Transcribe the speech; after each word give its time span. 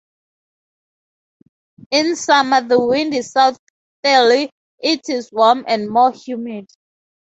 In 1.91 2.15
summer 2.15 2.61
the 2.67 2.83
wind 2.83 3.13
is 3.13 3.31
southerly; 3.31 4.49
it 4.79 5.01
is 5.09 5.29
warm 5.31 5.63
and 5.67 5.87
more 5.87 6.11
humid. 6.11 6.67